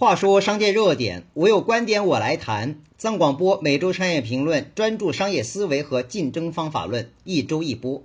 [0.00, 2.78] 话说商界热点，我有观点我来谈。
[2.98, 8.04] 藏广播每周商业评论，专注商业思维和竞争方法论，一周一播。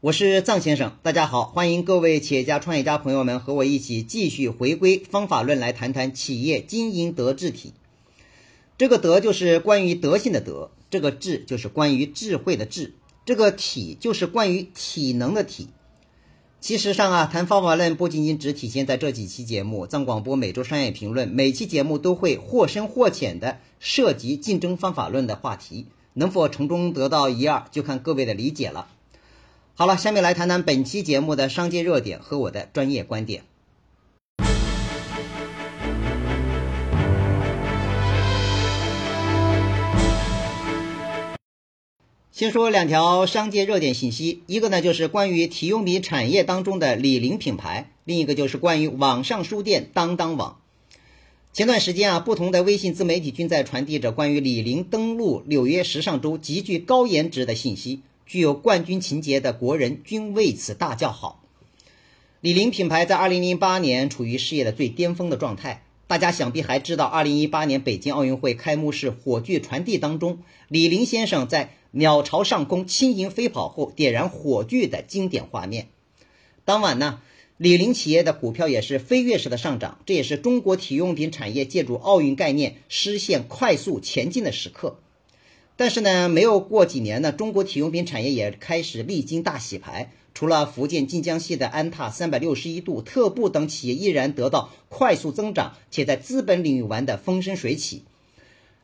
[0.00, 7.72] 我是藏先生，大家好，欢迎各位企业家、创业家朋友们和我一起继续回归方法论，来谈谈企业经营德智体。
[8.78, 12.94] 这个德就是关于德性的德，这个智就是关于智慧的智，
[13.26, 15.66] 这个体就是关于体能的体。
[16.62, 28.86] 其实上啊，谈方法论不仅仅只体现在这几期节目，藏广播每周商业评论每期节目都会或深或浅的涉及竞争方法论的话题，能否从中得到一二，就看各位的理解了。
[29.74, 33.42] 好了，下面来谈谈本期节目的商界热点和我的专业观点。
[42.34, 50.58] 先说两条商界热点信息，一个呢就是关于体育用品产业当中的李宁品牌，另一个就是关于网上书店当当网。
[51.52, 61.44] 前段时间啊，不同的微信自媒体均在传递着关于李宁登陆纽约时尚周极具高颜值的信息，具有冠军情节的国人均为此大叫好。
[62.40, 65.84] 李宁品牌在2008年处于事业的最巅峰的状态。
[66.06, 75.88] 大家想必还知道，2018年北京奥运会开幕式火炬传递当中，李宁先生在鸟巢上空轻盈飞跑后点燃火炬的经典画面。
[76.64, 77.20] 当晚呢，
[77.56, 84.98] 李宁企业的股票也是飞跃式的上涨，这也是中国体育用品产业借助奥运概念实现快速前进的时刻。
[85.76, 90.12] 但是呢，没有过几年呢，中国体育用品产业也开始历经大洗牌。
[90.34, 98.02] 除了福建晋江系的安踏、三百六十一度、特步等企业依然得到快速增长，且在资本领域玩得风生水起。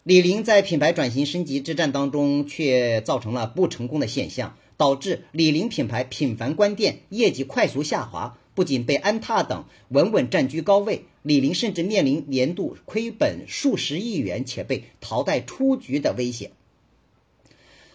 [0.08, 8.38] 李宁在品牌转型升级之战当中，却造成了不成功的现象，导致李宁品牌频繁关店，业绩快速下滑。
[8.54, 16.52] 不仅被安踏等稳稳占据高位，李宁甚至面临年度亏本数十亿元，且被淘汰出局的危险。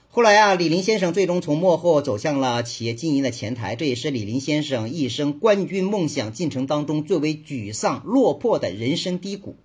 [0.09, 9.55] 后来啊，李林先生最终从幕后走向了企业经营的前台，这也是李林先生一生冠军梦想进程当中最为沮丧落魄的人生低谷。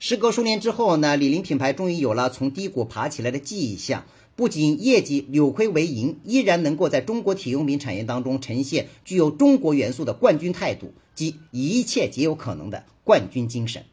[0.00, 4.04] 时隔数年之后呢，李宁品牌终于有了从低谷爬起来的迹象，
[4.36, 13.84] 不仅业绩扭亏为盈，依然能够在中国体育用品产业当中呈现具有中国元素的冠军态度，即一切皆有可能的冠军精神。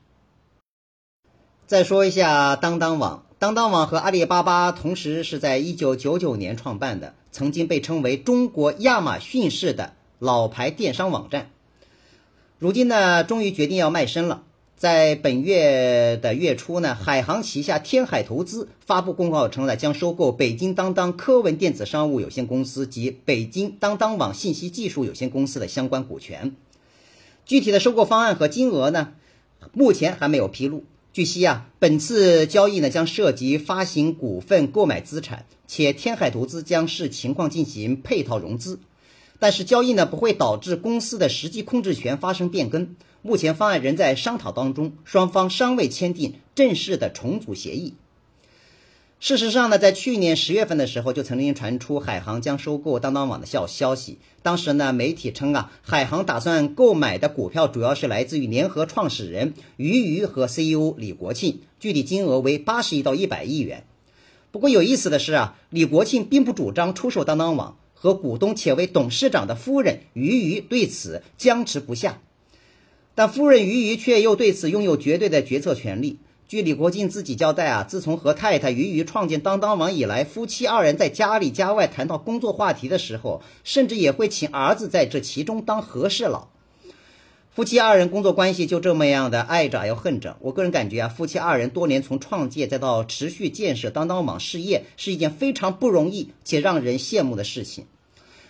[1.65, 3.23] 再说一下当当网。
[3.37, 11.49] 当当网和阿里巴巴同时是在一九九九年创办的，曾经被称为中国亚马逊式的老牌电商网站。
[12.59, 14.43] 如今呢，终于决定要卖身了。
[14.77, 26.57] 在本月的月初呢，海航旗下天海投资发布公告称呢将收购北京当当科文电子商务有限公司及北京当当网信息技术有限公司的相关股权。
[27.45, 29.13] 具体的收购方案和金额呢，
[29.71, 30.83] 目前还没有披露。
[31.13, 38.79] 据悉啊，本次交易呢将涉及发行股份、购买资产，且天海投资将视情况进行配套融资。
[39.39, 42.97] 但是交易呢不会导致公司的实际控制权发生变更。
[43.27, 47.95] 目前方案仍在商讨当中，双方尚未签订正式的重组协议。
[49.19, 54.19] 事实上呢，在去年十月份的时候，就曾经传出海航将收购当当网的消消息。
[54.43, 63.85] 当时呢，媒体称啊，海航打算购买的股票主要是来自于联合创始人俞渝和 CEO 李国庆，具体金额为八十亿到一百亿元。
[64.51, 72.21] 不过有意思的是啊，李国庆并不主张出售当当网，和股东且为董事长的夫人俞渝对此僵持不下。
[73.15, 76.19] 但夫人俞渝却又对此拥有绝对的决策权利。
[76.47, 86.49] 据李国庆自己交代啊，自从和太太俞渝创建当当网以来，夫妻二人在家里家外谈到工作话题的时候，甚至也会请儿子在这其中当和事佬。
[87.51, 90.35] 夫妻二人工作关系就这么样的爱着又恨着。
[90.41, 97.85] 我个人感觉啊，夫妻二人多年从创建再到持续建设当当网事业，是一件非常不容易且让人羡慕的事情。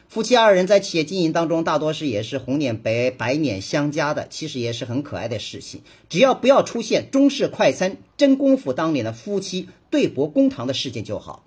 [0.07, 5.81] 夫妻二人在企业经营当中，大多是也是红脸白白脸相加的，其实也是很可爱的事情。
[6.09, 11.43] 只要不要出现中式快餐真功夫当年的夫妻对簿公堂的事件就好。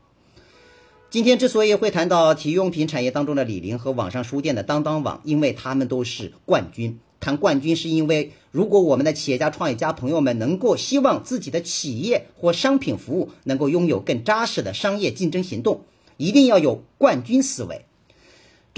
[1.09, 6.99] 今天之所以会谈到体育用品产业当中的李宁和网上书店的当当网，因为他们都是冠军。
[7.21, 15.85] 谈冠军是因为，如果我们的企业家、创业家朋友们能够希望自己的企业或商品服务能够拥有更扎实的商业竞争行动，
[16.19, 17.87] 一定要有冠军思维。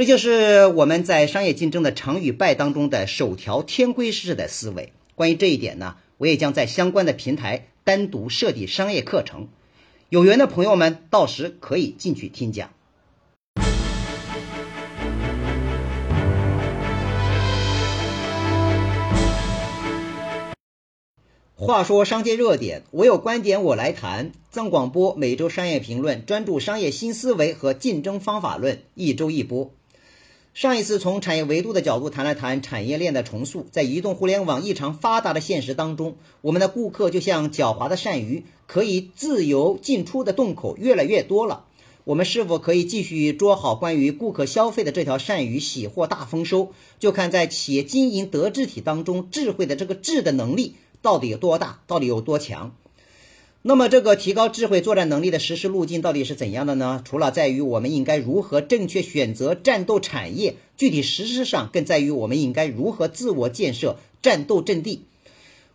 [0.01, 4.95] 这就是我们在商业竞争的成与败当中的首条天规式的思维。
[5.15, 9.49] 关于这一点呢，我也将在相关的平台单独设计商业课程，
[10.09, 12.71] 有缘的朋友们到时可以进去听讲。
[21.57, 24.33] 话说商界热点，我有观点我来谈。
[24.51, 29.71] 增广播每周商业评论，专注商业新思维和竞争方法论，一周一播。
[30.61, 41.65] 上一次从产业维度的角度谈了谈产业链的重塑，在移动互联网异常发达的现实当中，我们的顾客就像狡猾的鳝鱼，可以自由进出的洞口越来越多了。
[42.05, 46.75] 我们是否可以继续捉好关于顾客消费的这条鳝鱼，喜获大丰收？
[46.99, 50.75] 就看在企业经营德智体当中，智慧的这个智的能力。
[51.01, 51.81] 到底有多大？
[51.87, 52.75] 到底有多强？
[53.63, 57.03] 那么这个提高智慧作战能力的实施路径到底是怎样的呢？
[57.05, 65.05] 除了在于我们应该如何正确选择战斗产业，具体实施上更在于我们应该如何自我建设战斗阵地。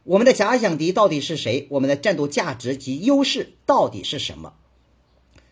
[0.04, 1.68] 我们的假想敌到底是谁？
[1.70, 4.54] 我们的战斗价值及优势到底是什么？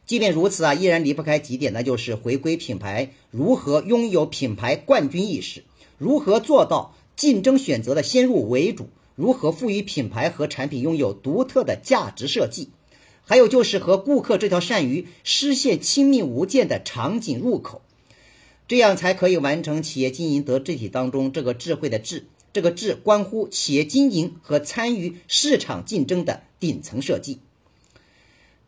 [0.07, 5.63] 即便如此啊，依然离不开几点，那就是回归品牌，如何拥有品牌冠军意识，
[6.00, 8.89] 如何做到竞争选择的先入为主。
[9.15, 12.69] 如何赋予品牌和产品拥有独特的价值设计？
[13.25, 17.81] 还有就是和顾客这条善于实现亲密无间的场景入口，
[18.68, 22.25] 这样才可以完成企业经营德智体当中这个智慧的智。
[22.51, 27.39] 这个智关乎企业经营和参与市场竞争的顶层设计。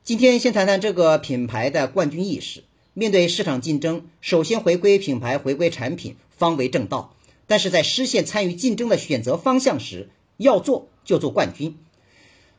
[0.04, 2.64] 今天先谈谈这个品牌的冠军意识。
[2.94, 7.14] 面对市场竞争，首先回归品牌、回归产品方为正道。
[7.46, 11.78] 但是在实现参与竞争的选择方向时，要做就做冠军，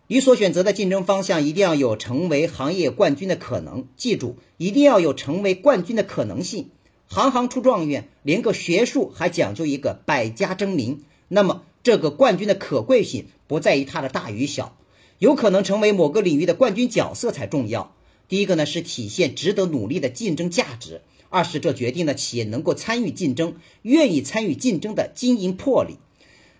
[0.06, 3.86] 你所选择的竞争方向一定要有成为行业冠军的可能。
[3.96, 6.70] 记住，一定要有成为冠军的可能性。
[7.08, 11.04] 行行出状元，连个学术还讲究一个百家争鸣。
[11.28, 14.76] 那么，这个冠军的可贵性不在于它的大与小，
[15.18, 17.94] 有可能成为某个领域的冠军角色才重要。
[18.28, 25.98] 第一个呢是体现值得努力的竞争价值，二是这决定了企业能够参与竞争、愿意参与竞争的经营魄力。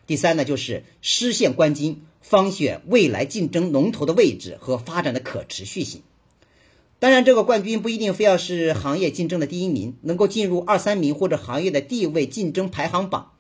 [0.07, 6.03] 第三呢，就是失陷冠军，方选未来竞争龙头的位置和发展的可持续性。
[6.99, 13.33] 当然，这个冠军不一定非要是行业竞争的第一名，能够进入二三名或者行业的地位竞争排行榜。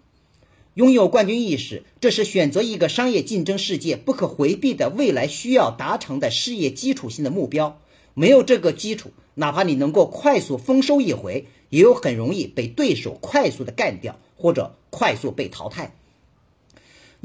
[0.74, 7.80] 拥有冠军意识，这是选择一个商业竞争世界不可回避的未来需要达成的事业基础性的目标。
[8.12, 15.94] 没有这个基础，哪怕你能够快速丰收一回，也有很容易被对手快速的干掉，或者快速被淘汰。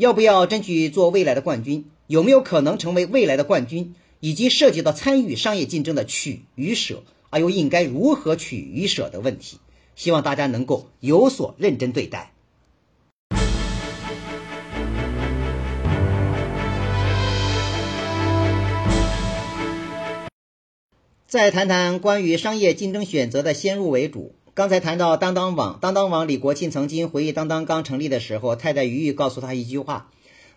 [0.02, 1.86] 要不要争取做未来的冠军？
[2.08, 3.94] 有没有可能成为未来的冠军？
[4.20, 9.60] 以及涉及到参与商业竞争的取与舍，而又应该如何取与舍的问题，
[9.96, 12.34] 希望大家能够有所认真对待。
[21.28, 24.34] 再谈谈关于商业竞争选择的先入为主。
[24.54, 30.12] 刚才谈到当当网，当当网李国庆曾经回忆当当刚成立的时候，太太于玉告诉他一句话：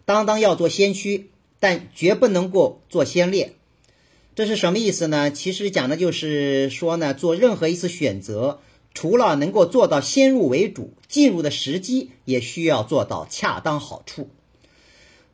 [0.04, 1.30] 当当要做先驱，
[1.60, 3.52] 但绝不能够做先烈。
[4.34, 5.30] 这是什么意思呢？
[5.30, 8.58] 其实讲的就是说呢，做任何一次选择，
[8.94, 14.28] 除了能够做到先入为主，进入的时机也需要做到恰当好处。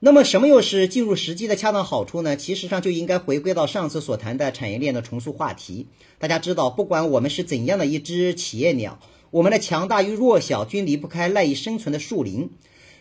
[0.02, 2.34] 那么，什么又是进入时机的恰当好处呢？
[2.34, 5.88] 其实上就应该回归到上次所谈的产业链的重塑话题。
[6.18, 8.98] 大家知道，不管我们是怎样的一只企业鸟，
[9.30, 12.48] 我们的强大与弱小均离不开赖以生存的树林。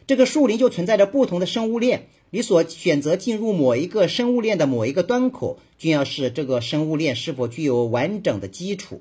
[0.08, 9.00] 这个树林就存在着不同的生物链，你所选择进入某一个生物链的某一个端口，均要是这个生物链是否具有完整的基础，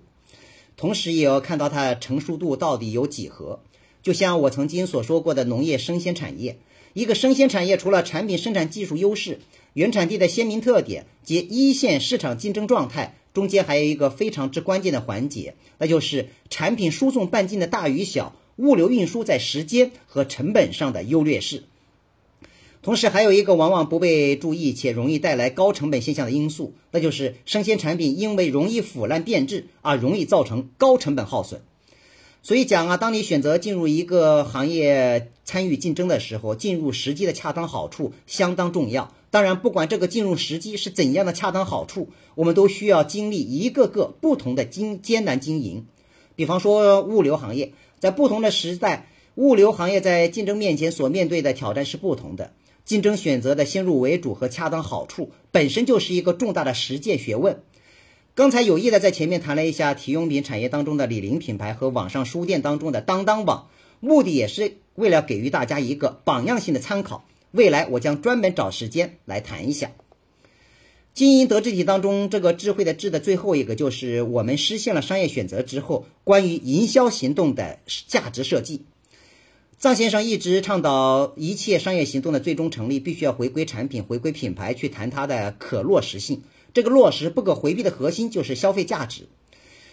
[0.77, 3.59] 同时也要看到它成熟度到底有几何。
[4.05, 6.59] 就像我曾经所说过的农业生鲜产业。
[6.99, 9.39] 一个生鲜产业除了产品生产技术优势、
[9.73, 21.63] 原产地的鲜明特点及一线市场竞争状态，中间还有一个非常之关键的环节，那就是产品输送半径的大与小、物流运输在时间和成本上的优劣势。
[22.83, 31.61] 同时，还有一个往往不被注意且容易带来高成本现象的因素，那就是生鲜产品因为容易腐烂变质而容易造成高成本耗损。
[32.43, 39.13] 所以讲啊，当你选择进入一个行业参与竞争的时候，进入时机的恰当好处相当重要。
[39.31, 45.87] 当然，不管这个进入时机是怎样的恰当好处，我们都需要经历一个个不同的经艰难经营。
[46.37, 52.53] 比方说物流行业，在不同的时代，物流行业在竞争面前所面对的挑战是不同的。
[52.87, 57.61] 竞争选择的先入为主和恰当好处，本身就是一个重大的实践学问。
[58.39, 63.69] 刚才有意的在前面谈了一下体育用品产业当中的李宁品牌和网上书店当中的当当网，
[63.99, 67.25] 目的也是为了给予大家一个榜样性的参考。
[67.51, 69.91] 未来我将专门找时间来谈一下
[71.15, 78.85] 经营德智体当中这个智慧的智的最后一个，就是我们实现了商业选择之后，关于营销行动的价值设计。
[79.83, 86.45] 臧先生一直倡导一切商业行动的最终成立必须要回归产品、回归品牌，去谈它的可落实性。
[86.75, 89.29] 这个落实不可回避的核心就是消费价值。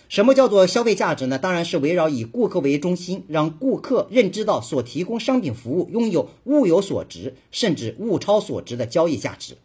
[0.08, 1.40] 什么叫做消费价值呢？
[1.40, 9.58] 当然是围绕以顾客为中心，让顾客认知到所提供商品服务拥有物有所值，甚至物超所值的交易价值，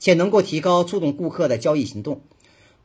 [0.00, 2.22] 且能够提高触动顾客的交易行动。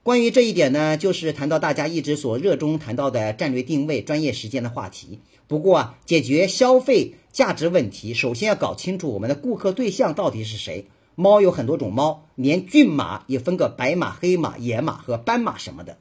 [0.04, 5.20] 关于这一点呢，就是谈到大家一直所热衷谈到的战略定位、专业实践的话题。
[5.48, 10.86] 不过啊，解决消费价值问题，首先要搞清楚我们的顾客对象到底是谁。
[11.16, 15.98] 猫有很多种猫，连骏马也分个白马、黑马、野马和斑马什么的。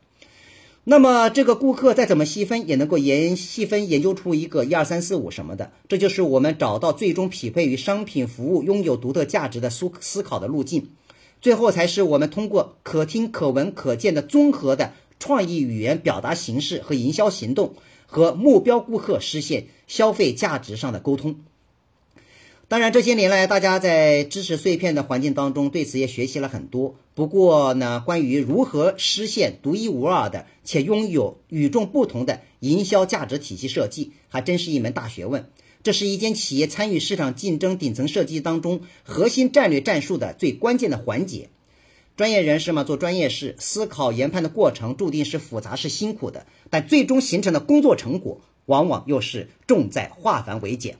[0.82, 5.72] 那么这个顾客再怎么细分，也能够研细分研究出一个一二三四五什么的。
[5.88, 10.88] 这就是我们找到最终匹配于商品服务、拥有独特价值的思思考的路径。
[11.42, 17.74] 最后才是我们通过可听、可闻、可见的综合的创意语言表达形式和营销行动，
[18.06, 21.40] 和目标顾客实现消费价值上的沟通。
[22.70, 26.94] 当然，这些年来，大家在知识碎片的环境当中，对此也学习了很多。
[27.14, 35.50] 不过呢，关于如何实现独一无二的且拥有与众不同的营销价值体系设计，还真是一门大学问。
[35.82, 41.48] 这是一间企业参与市场竞争顶层设计当中核心战略战术的最关键的环节。
[42.16, 50.98] 专业人士嘛，做专业事，思考研判的过程注定是复杂是辛苦的，但最终形成的工作成果，往往又是重在化繁为简。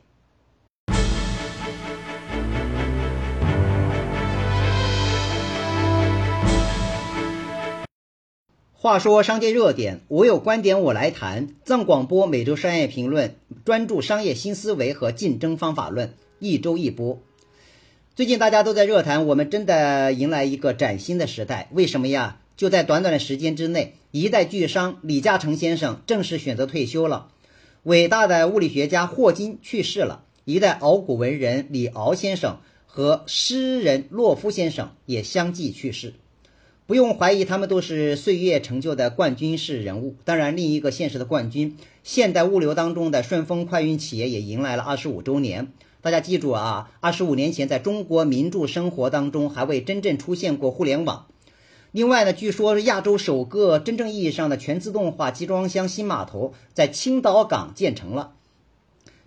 [8.83, 11.49] 话说商界热点，我有观点我来谈。
[11.67, 13.35] 藏广播每周商业评论，
[13.67, 17.21] 专注商业新思维和竞争方法论，一周一播。
[18.17, 21.69] 最近大家都在热谈，我们真的迎来一个崭新的时代。
[21.75, 22.41] 为什么呀？
[22.57, 27.29] 就在短短的时间之内，一代巨商李嘉诚先生正式选择退休了，
[27.83, 36.15] 伟大的物理学家霍金去世了，一代熬古文人李敖先生和诗人洛夫先生也相继去世。
[36.91, 40.17] 不用怀疑，他们都是岁月成就的冠军式人物。
[40.25, 45.69] 当然，另一个现实的冠军，现代物流当中的顺丰快运企业也迎来了二十五周年。
[46.01, 51.27] 大家记住啊，二十五年前，在中国民众生活当中还未真正出现过互联网。
[51.93, 58.33] 另外呢，据说亚洲首个真正意义上的全自动化集装箱新码头在青岛港建成了，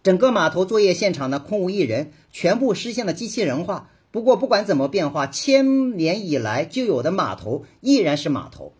[0.03, 3.89] 整个码头作业现场呢空无一人，全部实现了机器人化。
[4.13, 8.71] 不过，不管怎么变化，千年以来就有的码头依然是码头。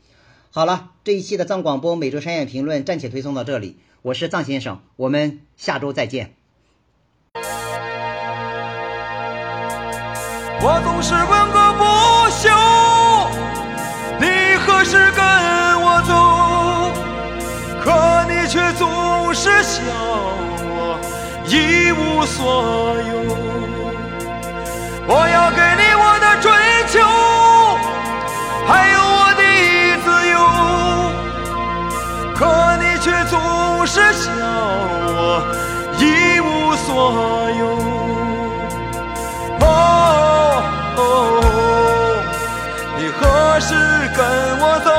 [0.52, 6.36] 好了，这一期的藏广播每周商业评论暂且推送到这里，我是藏先生，我们下周再见。
[10.62, 11.84] 我总是问个不
[12.30, 12.52] 休，
[14.20, 14.28] 你
[14.60, 15.26] 何时跟
[15.82, 16.14] 我走？
[17.82, 17.90] 可
[18.32, 19.82] 你却总是笑
[20.62, 21.02] 我
[21.48, 23.14] 一无所有。
[25.06, 26.50] 我要给你我的追
[26.88, 26.94] 求，
[28.68, 29.44] 还有我的
[30.04, 30.36] 自由，
[32.34, 32.42] 可
[32.78, 33.36] 你却总
[33.86, 35.44] 是笑我
[35.98, 36.02] 一
[36.40, 36.90] 无所
[37.60, 37.62] 有。
[39.60, 39.62] 哦，
[42.98, 43.22] 你何
[43.60, 43.76] 时
[44.16, 44.24] 跟
[44.60, 44.90] 我走？